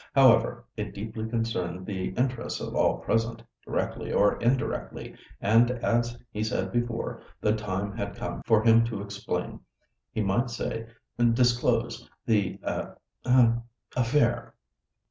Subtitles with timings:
[0.15, 6.43] However, it deeply concerned the interests of all present, directly or indirectly, and as he
[6.43, 9.59] said before, the time had come for him to explain,
[10.11, 10.87] he might say
[11.33, 14.55] disclose, the a—a—affair."